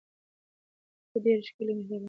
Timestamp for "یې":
1.97-1.99